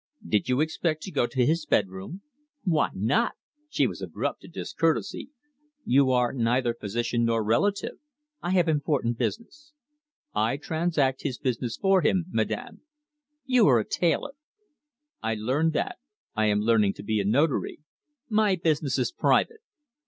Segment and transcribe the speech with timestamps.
[0.27, 2.23] "Did you expect to go to his bedroom?"
[2.63, 3.33] "Why not?"
[3.69, 5.29] She was abrupt to discourtesy.
[5.85, 7.99] "You are neither physician, nor relative."
[8.41, 9.73] "I have important business."
[10.33, 12.81] "I transact his business for him, Madame."
[13.45, 14.33] "You are a tailor."
[15.21, 15.99] "I learned that;
[16.33, 17.81] I am learning to be a notary."
[18.27, 19.61] "My business is private."